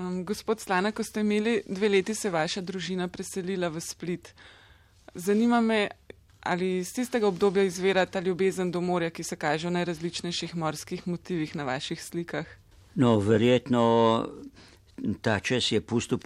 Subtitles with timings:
[0.00, 4.32] Um, gospod Slana, ko ste imeli dve leti, se vaša družina preselila v Split.
[5.14, 5.88] Zanima me,
[6.40, 11.06] ali iz tistega obdobja izvira ta ljubezen do morja, ki se kaže v najrazličnejših morskih
[11.08, 12.46] motivih na vaših slikah?
[12.94, 13.82] No, verjetno
[15.20, 16.18] ta čas je pustil,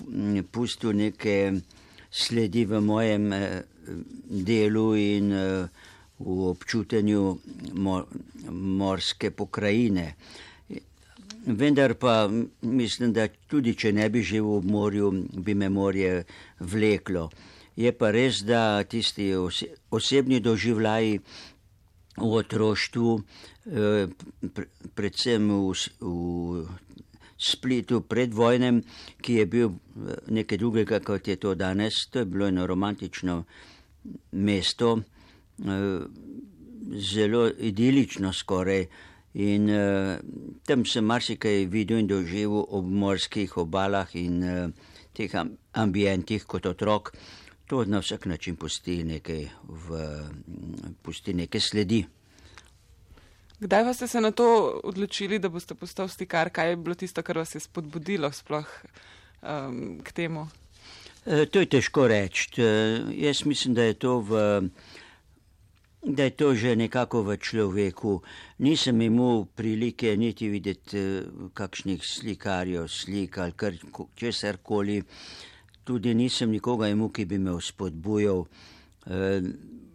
[0.53, 1.53] pustil neke
[2.11, 3.63] sledi v mojem eh,
[4.29, 5.69] delu in eh,
[6.19, 7.39] v občutenju
[8.51, 10.15] morske pokrajine.
[11.47, 12.29] Vendar pa
[12.63, 15.11] mislim, da tudi če ne bi živel v morju,
[15.45, 16.25] bi me morje
[16.61, 17.29] vleklo.
[17.77, 19.33] Je pa res, da tisti
[19.91, 21.19] osebni doživljaji
[22.17, 23.13] v otroštvu,
[23.67, 24.07] eh,
[24.95, 26.67] predvsem v, v
[27.35, 28.79] Splitu pred vojnem,
[29.21, 32.07] ki je bil eh, nekaj drugega, kot je to danes.
[32.11, 33.45] To je bilo eno romantično
[34.33, 35.01] mesto,
[35.61, 35.99] eh,
[36.95, 38.87] zelo idilično skoraj.
[39.35, 40.19] In uh,
[40.67, 44.69] tam sem marsikaj videl in doživel ob morskih obalah in uh,
[45.15, 45.31] teh
[45.75, 47.13] ambientih kot otrok.
[47.67, 50.05] To na vsak način pusti nekaj, v,
[51.03, 52.05] pusti nekaj sledi.
[53.61, 56.51] Kdaj ste se na to odločili, da boste postal slikar?
[56.51, 58.69] Kaj je bilo tisto, kar vas je spodbudilo sploh
[59.43, 60.49] um, k temu?
[61.25, 62.51] E, to je težko reči.
[62.61, 62.67] E,
[63.25, 64.43] jaz mislim, da je, v,
[66.05, 68.23] da je to že nekako v človeku.
[68.59, 71.23] Nisem imel prilike niti videti e,
[71.55, 73.73] kakšnih slikarjev, slik ali kar
[74.15, 75.03] česar koli.
[75.85, 78.45] Tudi nisem nikoga imel, ki bi me spodbujal.
[79.07, 79.41] E,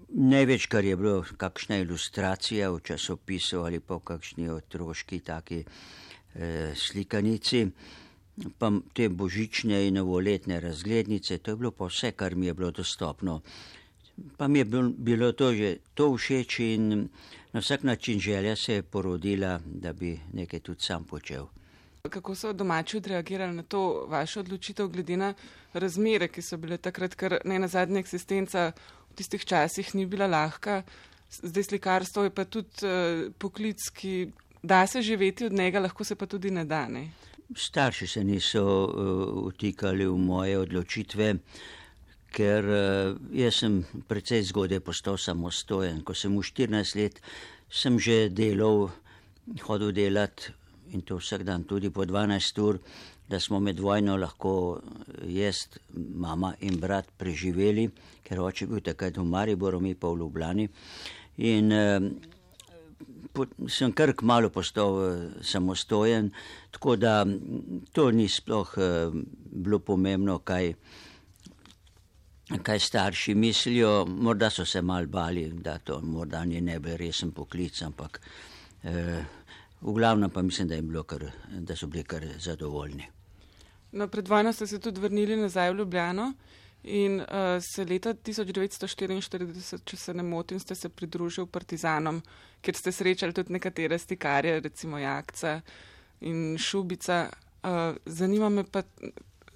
[0.09, 6.73] Največ, kar je bilo, kakšna ilustracija v časopisu ali pa v kakšni otroški taki eh,
[6.73, 7.67] slikanici,
[8.57, 12.71] pa te božične in novoletne razglednice, to je bilo pa vse, kar mi je bilo
[12.71, 13.41] dostopno.
[14.37, 14.65] Pa mi je
[14.97, 17.09] bilo to že to všeč in
[17.53, 21.45] na vsak način želja se je porodila, da bi nekaj tudi sam počel.
[22.09, 25.33] Kako so domači odreagirali na to vašo odločitev, glede na
[25.73, 28.71] razmere, ki so bile takrat, ker ne na zadnje eksistenca
[29.15, 30.83] tistih časih ni bila lahka.
[31.29, 34.31] Zdaj slikarstvo je pa tudi uh, poklic, ki
[34.63, 36.87] da se živeti od njega, lahko se pa tudi ne da.
[36.87, 37.09] Ne?
[37.55, 41.35] Starši se niso uh, v moje odločitve,
[42.33, 46.03] ker uh, jaz sem precej zgodaj postal samostojen.
[46.05, 47.21] Ko sem v 14 let,
[47.69, 48.89] sem že delal,
[49.65, 50.51] hodil delat
[50.93, 52.79] in to vsak dan tudi po 12 ur,
[53.29, 54.81] da smo med vojno lahko
[55.23, 57.89] jaz, mama in brat preživeli,
[58.25, 60.65] ker oče bil takrat v Mariboru, mi pa v Ljubljani.
[61.37, 61.99] In eh,
[63.69, 66.31] sem kar k malu postal eh, samostojen,
[66.71, 67.21] tako da
[67.93, 69.13] to ni sploh eh,
[69.51, 70.73] bilo pomembno, kaj,
[72.57, 74.05] kaj starši mislijo.
[74.05, 78.21] Morda so se mal bali, da to morda ni ne bi resen poklic, ampak
[78.83, 79.23] eh,
[79.81, 83.07] v glavnem pa mislim, da, kar, da so bili kar zadovoljni.
[83.91, 86.33] No, pred vojno ste se tudi vrnili nazaj v Ljubljano
[86.83, 87.27] in uh,
[87.59, 92.21] se leta 1944, če se ne motim, ste se pridružili partizanom,
[92.61, 95.61] kjer ste srečali tudi nekatere stikarje, recimo Jakca
[96.21, 97.29] in Šubica.
[97.63, 98.83] Uh, zanima me pa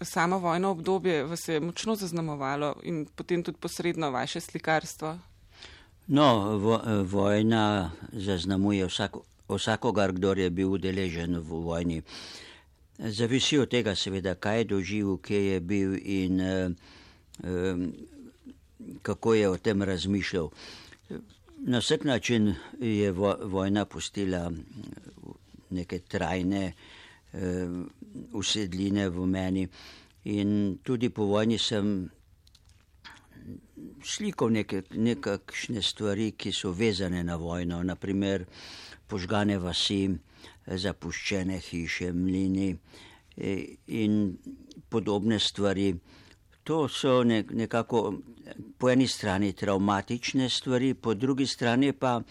[0.05, 5.19] samo vojno obdobje, vas je močno zaznamovalo in potem tudi posredno vaše slikarstvo.
[6.07, 12.01] No, vo, vojna zaznamuje vsako, vsakogar, kdo je bil udeležen v vojni.
[12.97, 17.77] Zavisi od tega, seveda, kaj je doživel, kje je bil in uh,
[19.01, 20.49] kako je o tem razmišljal.
[21.57, 24.51] Na vsak način je vo, vojna pustila
[25.69, 27.02] neke trajne uh,
[28.33, 29.67] usedline v meni
[30.23, 32.09] in tudi po vojni sem
[34.03, 38.45] slikal neke, nekakšne stvari, ki so vezane na vojno, naprimer
[39.07, 40.07] požgane vasi
[40.67, 42.71] zapuščene hiše, mlini
[43.37, 43.55] e,
[43.87, 44.37] in
[44.89, 45.93] podobne stvari.
[46.63, 48.21] To so nekako
[48.79, 52.21] po eni strani traumatične stvari, po drugi strani pa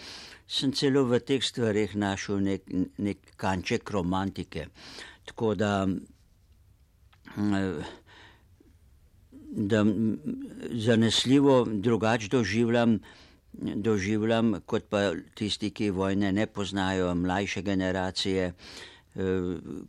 [0.53, 2.69] sem celo v teh stvarih našel nek,
[2.99, 4.67] nek kanček romantike.
[5.25, 5.73] Tako da,
[9.73, 9.85] da
[10.87, 12.99] zanesljivo drugače doživljam
[13.61, 18.53] doživljam, kot pa tisti, ki vojne ne poznajo, mlajše generacije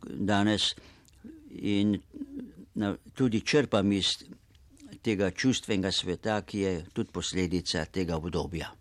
[0.04, 0.74] danes
[1.50, 1.98] in
[3.14, 4.16] tudi črpam iz
[5.02, 8.72] tega čustvenega sveta, ki je tudi posledica tega obdobja.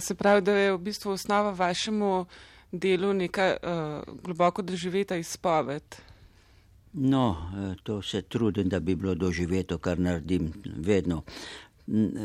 [0.00, 2.26] Se pravi, da je v bistvu osnova vašemu
[2.72, 5.82] delu neka uh, globoko doživeta izpoved.
[6.92, 7.36] No,
[7.82, 11.22] to se trudim, da bi bilo doživeto, kar naredim vedno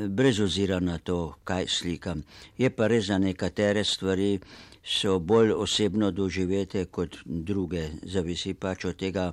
[0.07, 2.23] brez ozira na to, kaj slikam.
[2.57, 4.39] Je pa res za nekatere stvari
[4.83, 9.31] so bolj osebno doživete kot druge, zavisi pač od tega,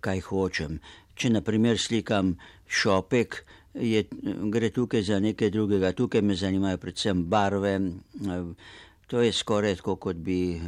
[0.00, 0.80] kaj hočem.
[1.14, 2.36] Če naprimer slikam
[2.66, 3.44] šopek,
[3.74, 4.04] je,
[4.52, 5.92] gre tukaj za nekaj drugega.
[5.92, 7.78] Tukaj me zanimajo predvsem barve.
[9.06, 10.60] To je skoraj tako, kot bi,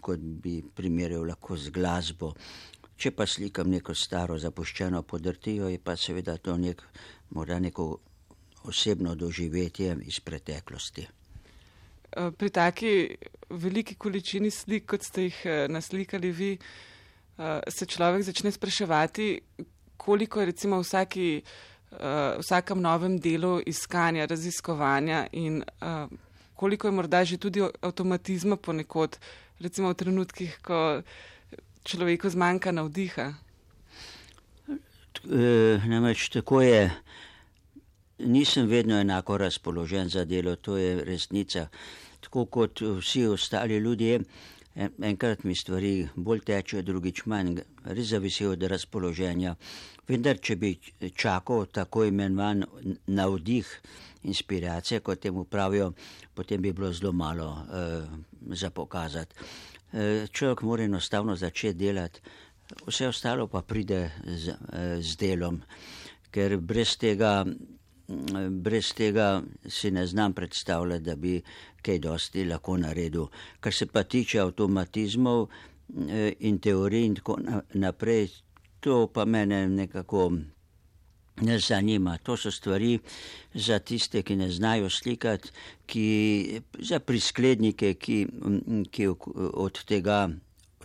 [0.00, 2.32] kot bi primerjal lahko z glasbo.
[2.96, 6.82] Če pa slikam neko staro zapuščeno podrtijo, je pa seveda to nek,
[7.36, 7.86] morda neko
[8.68, 11.06] osebno doživetje iz preteklosti.
[12.12, 13.16] Eh, pri taki
[13.50, 16.50] veliki količini slik, kot ste jih eh, naslikali vi,
[17.38, 19.40] eh, se človek začne spraševati,
[19.96, 21.42] koliko je recimo vsaki,
[22.38, 25.62] vsakem novem delu iskanja, raziskovanja in
[26.54, 29.18] koliko je morda že tudi avtomatizma ponekod,
[29.60, 31.02] recimo v trenutkih, ko
[31.84, 33.32] človeku zmanjka navdiha.
[35.88, 36.90] Namreč tako je
[38.18, 41.68] nisem vedno enako razpoložen za delo, to je resnica.
[42.20, 44.20] Tako kot vsi ostali ljudje,
[45.02, 49.54] enkrat mi stvari bolj tečejo, drugič manj, res zavisi od razpoloženja.
[50.10, 50.74] Vendar, če bi
[51.14, 52.64] čakal tako imenovan
[53.06, 53.68] navdih,
[54.26, 55.92] inspiracija, kot temu pravijo,
[56.34, 58.08] potem bi bilo zelo malo uh,
[58.56, 59.36] za pokazati.
[59.92, 62.20] Uh, človek mora enostavno začeti delati,
[62.86, 65.62] vse ostalo pa pride z, uh, z delom,
[66.30, 67.44] ker brez tega
[68.50, 71.42] brez tega si ne znam predstavljati, da bi
[71.82, 73.26] kaj dosti lahko naredil.
[73.60, 75.46] Kar se pa tiče avtomatizmov
[76.08, 77.38] eh, in teorij in tako
[77.74, 78.28] naprej,
[78.80, 80.30] to pa mene nekako
[81.40, 82.18] ne zanima.
[82.22, 82.98] To so stvari
[83.54, 85.50] za tiste, ki ne znajo slikati,
[85.86, 88.26] ki, za prisklednike, ki,
[88.90, 90.28] ki od tega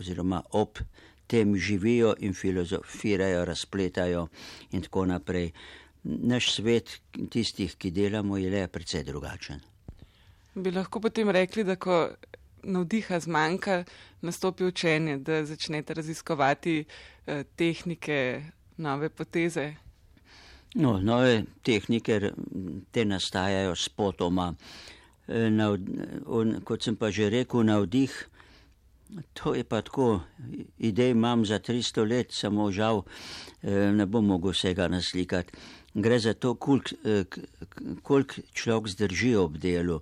[0.00, 0.78] oziroma ob
[1.26, 4.28] tem živijo in filozofirajo, razpletajo
[4.72, 5.50] in tako naprej
[6.04, 7.00] naš svet,
[7.30, 9.60] tistih, ki delamo, je le precej drugačen.
[10.54, 11.96] Bi lahko potem rekli, da ko
[12.66, 13.84] navdiha zmanjka,
[14.22, 16.84] nastopi učenje, da začnete raziskovati
[17.26, 18.42] eh, tehnike,
[18.76, 19.74] nove poteze?
[20.74, 22.32] No, nove tehnike
[22.90, 24.54] te nastajajo spotoma.
[25.28, 25.78] Eh, Nav,
[26.26, 28.12] on, kot sem pa že rekel, navdih,
[29.32, 30.20] to je pa tako,
[30.78, 33.02] idej imam za 300 let, samo žal
[33.62, 35.54] eh, ne bom mogel vsega naslikati
[35.96, 36.90] gre za to, koliko
[38.02, 40.00] kolik človek zdrži ob delu.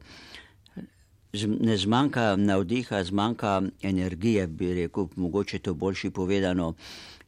[1.34, 6.74] Ne zmanjka navdiha, zmanjka energije, bi rekel, mogoče to boljši povedano,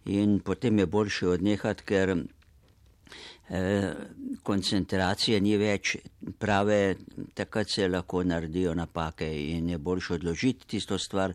[0.04, 2.14] in potem je boljše odnehati, ker
[3.48, 3.92] eh,
[4.42, 5.96] koncentracije ni več
[6.38, 6.94] prave,
[7.34, 11.34] takrat se lahko naredijo napake in je boljše odložiti tisto stvar.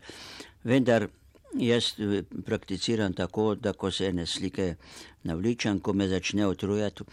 [0.63, 1.07] Vendar
[1.53, 4.75] Jaz eh, prakticiram tako, da ko se ene slike
[5.23, 7.03] navličam, ko me začne utrujati,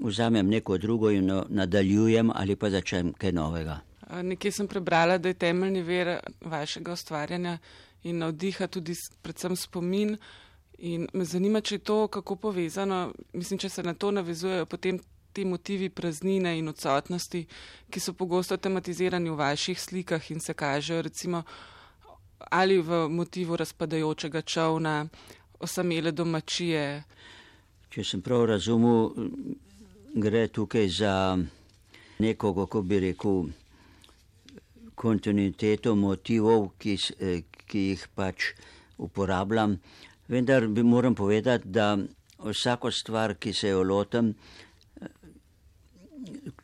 [0.00, 3.80] vzamem neko drugo in nadaljujem ali pa začnem kaj novega.
[4.08, 7.58] Nekje sem prebrala, da je temeljni ver vašega ustvarjanja
[8.02, 10.16] in navdiha tudi predvsem spomin.
[10.78, 15.00] In me zanima, če je to kako povezano, mislim, če se na to navezujejo potem
[15.32, 17.44] ti motivi praznine in odsotnosti,
[17.90, 21.42] ki so pogosto tematizirani v vaših slikah in se kažejo recimo
[22.50, 25.08] ali v motivu razpadajočega čovna,
[25.60, 27.02] osamele domačije.
[27.90, 29.10] Če sem prav razumel,
[30.14, 31.14] gre tukaj za
[32.18, 33.50] neko, kako bi rekel,
[34.98, 36.96] kontinuiteto motivov, ki,
[37.70, 38.52] ki jih pač
[38.98, 39.78] uporabljam.
[40.28, 41.96] Vendar bi moram povedati, da
[42.44, 44.34] vsako stvar, ki se jo lotem,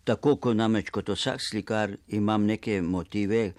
[0.04, 3.52] tako kot namreč kot vsak slikar, imam neke motive,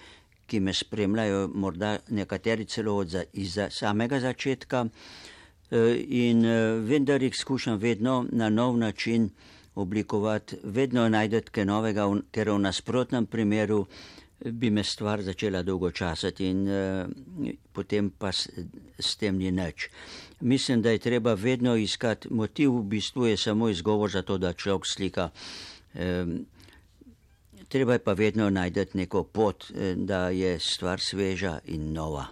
[0.45, 4.85] ki me spremljajo, morda nekateri celo od za, iz samega začetka.
[4.85, 5.81] E,
[6.21, 6.45] in
[6.85, 9.29] vendar jih skušam vedno na nov način
[9.75, 13.85] oblikovati, vedno najdete kaj novega, ker v nasprotnem primeru
[14.39, 17.07] bi me stvar začela dolgočasati in eh,
[17.71, 18.49] potem pa s,
[18.99, 19.89] s tem ni nič.
[20.41, 24.53] Mislim, da je treba vedno iskati motiv, v bistvu je samo izgovor za to, da
[24.53, 25.29] človek slika.
[25.93, 26.25] Eh,
[27.67, 32.25] treba je pa vedno najti neko pot, eh, da je stvar sveža in nova.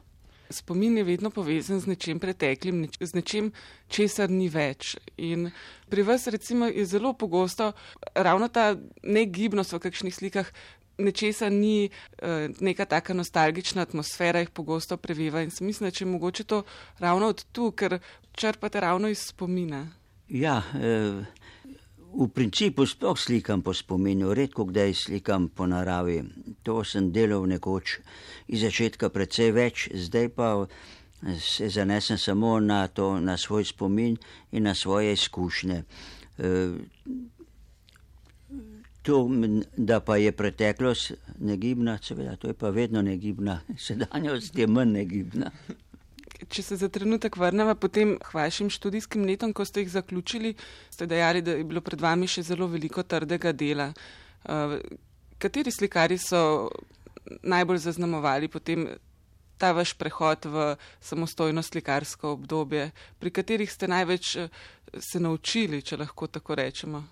[0.50, 3.52] Spomin je vedno povezan z nečim preteklim, z nečim,
[3.88, 4.98] česar ni več.
[5.18, 5.50] In
[5.90, 7.72] pri vas, recimo, je zelo pogosto
[8.14, 10.52] ravno ta negibnost v kakšnih slikah,
[10.98, 15.42] nečesa ni, eh, neka taka nostalgična atmosfera jih pogosto preveva.
[15.42, 16.64] In sem mislila, če je mogoče to
[17.00, 18.00] ravno od tu, ker
[18.32, 19.88] črpate ravno iz spomina.
[20.30, 21.26] Ja, eh,
[22.14, 26.22] V principu sploh slikam po spominu, redko kdaj slikam po naravi.
[26.62, 27.98] To sem delal nekoč
[28.54, 30.68] iz začetka precej več, zdaj pa
[31.42, 34.18] se zanesem samo na, to, na svoj spomin
[34.52, 35.84] in na svoje izkušnje.
[39.04, 39.30] To,
[39.78, 45.52] da pa je preteklost negibna, seveda, to je pa vedno negibna, sedanjost je manj negibna.
[46.50, 50.54] Če se za trenutek vrnemo potem k vašim študijskim letom, ko ste jih zaključili,
[50.92, 53.90] ste dejali, da je bilo pred vami še zelo veliko trdega dela.
[54.44, 54.78] Uh,
[55.40, 56.70] kateri slikari so
[57.44, 58.88] najbolj zaznamovali potem
[59.60, 60.70] ta vaš prehod v
[61.00, 64.64] samostojno slikarsko obdobje, pri katerih ste največ uh,
[65.00, 67.04] se naučili, če lahko tako rečemo?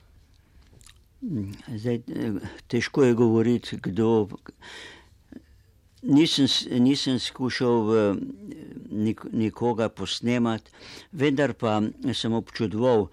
[1.22, 2.02] Zdaj,
[2.68, 4.28] težko je govoriti, kdo.
[6.02, 6.48] Nisem,
[6.82, 8.16] nisem skušal
[8.90, 10.72] nik, nikoga posnemati,
[11.12, 11.82] vendar pa
[12.14, 13.08] sem občudoval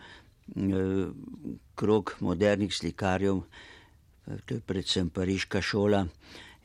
[1.74, 3.42] krog modernih slikarjev,
[4.46, 6.06] to je predvsem pariška šola.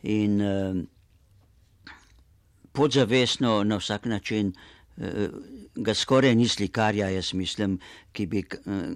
[0.03, 0.39] In
[2.71, 4.53] podzavestno na vsak način
[5.75, 7.79] ga skoraj ni slikarja, jaz mislim,
[8.13, 8.43] ki bi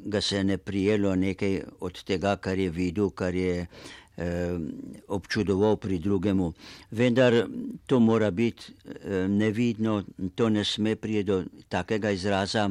[0.06, 3.66] ga se ne prijelo nekaj od tega, kar je videl, kar je
[4.18, 4.60] eh,
[5.08, 6.54] občudoval pri drugemu.
[6.92, 7.46] Vendar
[7.86, 10.04] to mora biti eh, nevidno,
[10.36, 12.70] to ne sme priti do takega izraza,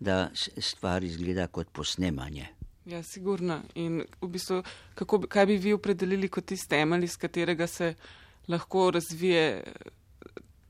[0.00, 2.46] da stvar izgleda kot posnemanje.
[2.84, 3.60] Ja, sigurno.
[3.74, 4.62] In v bistvu,
[4.94, 7.94] kako, kaj bi vi opredelili kot tisti temelj, iz katerega se
[8.48, 9.62] lahko razvije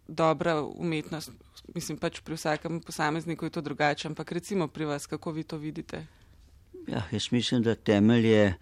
[0.08, 1.30] dobra umetnost?
[1.74, 5.56] Mislim, pač pri vsakem posamezniku je to drugače, ampak recimo pri vas, kako vi to
[5.56, 6.06] vidite?
[6.88, 8.54] Ja, jaz mislim, da temelj je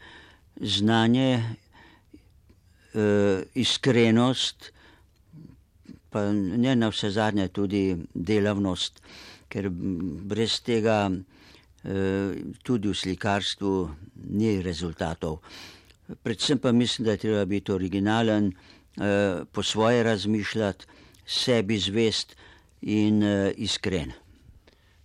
[0.61, 1.57] znanje,
[2.95, 4.73] eh, iskrenost,
[6.11, 9.01] pa ne na vse zadnje tudi delavnost,
[9.49, 13.75] ker brez tega eh, tudi v slikarstvu
[14.31, 15.41] ni rezultatov.
[16.23, 18.53] Predvsem pa mislim, da je treba biti originalen,
[18.99, 20.87] eh, po svoje razmišljati,
[21.27, 22.37] sebi zvest
[22.83, 24.13] in uh, iskren.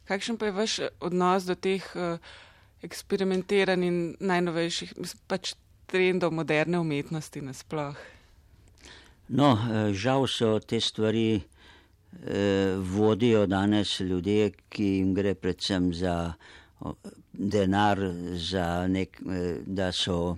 [0.05, 2.17] Kakšen pa je vaš odnos do teh uh,
[2.85, 4.93] eksperimentiranih in najnovejših
[5.27, 5.55] pač
[5.89, 7.97] trendov moderne umetnosti nasploh?
[9.27, 9.57] No,
[9.93, 16.33] žal so te stvari uh, vodijo danes ljudje, ki jim gre predvsem za
[17.33, 17.99] denar,
[18.37, 20.37] za nek, uh, da so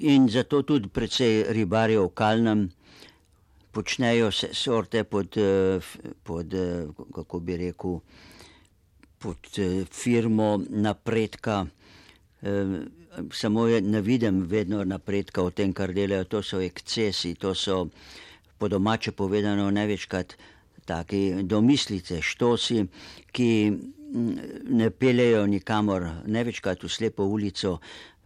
[0.00, 2.68] in zato tudi predvsej ribarijo v kalnem
[3.78, 5.80] počnejo se sorte pod, eh,
[6.22, 8.00] pod, eh, kako bi rekel,
[9.18, 11.66] pod eh, firmo napredka.
[13.32, 16.24] Samo ne vidim vedno napredka v tem, kar delajo.
[16.24, 17.88] To so ekscesi, to so
[18.58, 20.36] po domače povedano največkrat
[20.86, 22.84] taki domislice, štosi,
[23.32, 24.38] ki mm,
[24.70, 27.78] ne pelejo nikamor, največkrat v slepo ulico,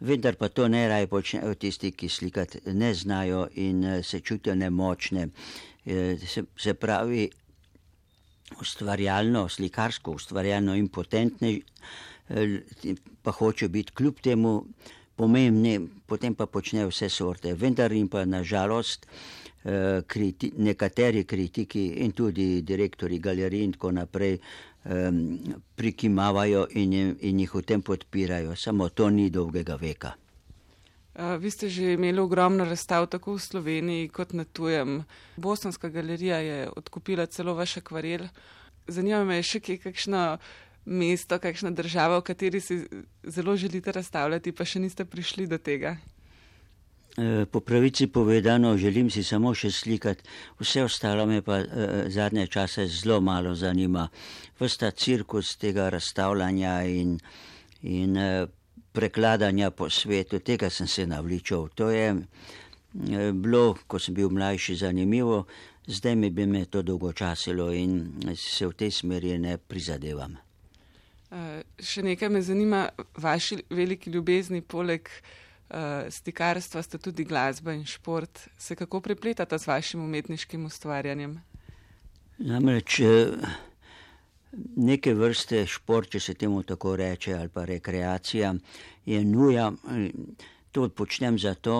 [0.02, 4.54] vendar pa to ne raj počnejo tisti, ki slikati ne znajo in eh, se čutijo
[4.54, 5.28] nemočne.
[5.86, 7.28] Eh, se, se pravi,
[8.60, 11.54] ustvarjalno, slikarsko, ustvarjalno impotentne,
[12.28, 12.58] eh,
[13.22, 14.64] pa hočejo biti kljub temu
[15.16, 17.54] pomembni, potem pa počnejo vse sorte.
[17.54, 19.06] Vendar jim pa nažalost
[20.06, 24.40] kriti, nekateri kritiki in tudi direktori galerij in tako naprej
[24.84, 25.38] um,
[25.74, 28.56] prikimavajo in, in jih v tem podpirajo.
[28.56, 30.14] Samo to ni dolgega veka.
[31.12, 35.04] Uh, vi ste že imeli ogromno razstav tako v Sloveniji kot na tujem.
[35.36, 38.28] Bosanska galerija je odkupila celo vaš akvarel.
[38.88, 40.38] Zanima me še, kje kakšno
[40.84, 42.80] mesto, kakšna država, v kateri si
[43.22, 45.96] zelo želite razstavljati, pa še niste prišli do tega.
[47.16, 50.24] Eh, po pravici povedano, želim si samo še slikati,
[50.60, 51.66] vse ostalo me pa eh,
[52.08, 54.08] zadnje čase zelo malo zanima.
[54.60, 57.18] Vsta cirkus tega razstavljanja in,
[57.82, 58.46] in eh,
[58.92, 61.68] prekladanja po svetu, tega sem se navličal.
[61.74, 62.14] To je
[63.32, 65.44] bilo, ko sem bil mlajši, zanimivo,
[65.86, 70.36] zdaj mi bi me to dolgočasilo in se v tej smeri ne prizadevam.
[71.80, 75.41] Še nekaj me zanima, vaši veliki ljubezni poleg uh,
[76.10, 78.48] stikarstva sta tudi glasba in šport.
[78.58, 81.40] Se kako prepletata z vašim umetniškim ustvarjanjem?
[82.38, 83.32] Namreč eh,
[84.76, 88.54] neke vrste šport, če se temu tako reče, ali pa rekreacija,
[89.06, 89.70] je nuja.
[90.72, 91.78] To počnem zato,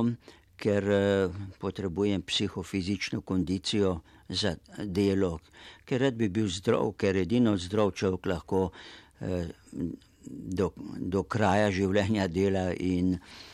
[0.57, 1.29] ker eh,
[1.61, 5.39] potrebujem psihofizično kondicijo za delo,
[5.85, 8.71] ker rad bi bil zdrav, ker edino zdrav človek lahko
[10.23, 13.52] do, do kraja življenja dela in Eh,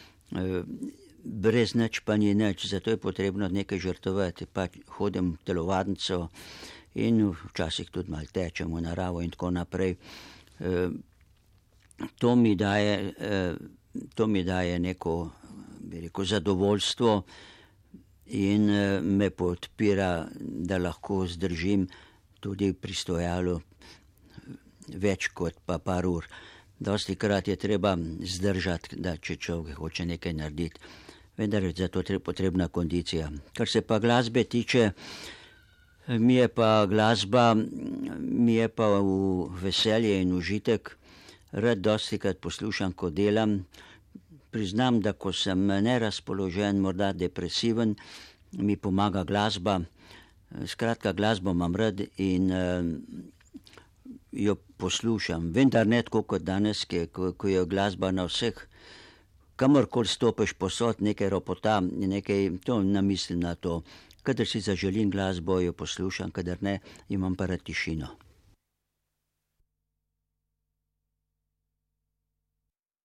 [1.24, 4.46] brez nič pa ni nič, zato je potrebno nekaj žrtovati.
[4.46, 4.68] Pa
[4.98, 6.28] hodim v telovadnico
[6.94, 9.96] in včasih tudi malo tečem v naravo in tako naprej.
[10.60, 10.90] Eh,
[12.18, 13.54] to mi daje, eh,
[14.14, 15.30] to mi daje neko
[15.92, 17.22] rekel, zadovoljstvo
[18.28, 18.68] in
[19.16, 21.88] me podpira, da lahko zdržim
[22.40, 23.56] tudi pri stojalu
[24.94, 26.24] več kot pa par ur.
[26.80, 30.80] Dosti krat je treba zdržati, da če človek hoče nekaj narediti.
[31.38, 33.30] Vendar je za to potrebna kondicija.
[33.54, 34.90] Kar se pa glasbe tiče,
[36.08, 37.54] mi je pa glasba,
[38.18, 40.96] mi je pa v veselje in užitek.
[41.52, 43.64] Rad dosti krat poslušam, ko delam.
[44.50, 47.94] Priznam, da ko sem nerazpoložen, morda depresiven,
[48.52, 49.80] mi pomaga glasba.
[50.66, 52.50] Skratka, glasbo imam rad in
[54.38, 55.50] jo poslušam.
[55.52, 58.54] Vendar ne tako kot danes, ko, ko je glasba na vseh,
[59.58, 63.82] kamorkoli stopiš posod, nekaj ropota, nekaj, to ne mislim na to.
[64.22, 66.78] Kadar si zaželim glasbo, jo poslušam, kadar ne,
[67.08, 68.27] imam pa tišino.